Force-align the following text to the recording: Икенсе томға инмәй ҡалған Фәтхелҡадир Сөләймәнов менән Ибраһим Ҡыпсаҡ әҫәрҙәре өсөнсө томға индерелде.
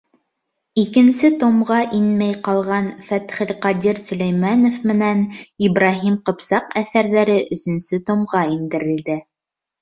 Икенсе 0.83 1.29
томға 1.41 1.75
инмәй 1.97 2.31
ҡалған 2.47 2.87
Фәтхелҡадир 3.09 4.01
Сөләймәнов 4.05 4.79
менән 4.93 5.21
Ибраһим 5.69 6.17
Ҡыпсаҡ 6.31 6.75
әҫәрҙәре 6.83 7.37
өсөнсө 7.59 8.01
томға 8.09 8.43
индерелде. 8.57 9.21